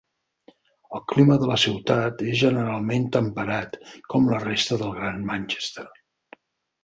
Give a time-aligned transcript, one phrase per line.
[0.99, 3.77] El clima de la ciutat és generalment temperat,
[4.13, 5.85] com la resta del Gran Manchester.